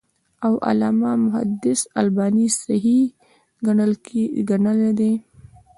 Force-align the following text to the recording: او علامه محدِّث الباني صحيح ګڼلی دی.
او 0.45 0.53
علامه 0.69 1.11
محدِّث 1.23 1.79
الباني 1.99 2.47
صحيح 2.61 3.03
ګڼلی 4.49 4.91
دی. 4.99 5.11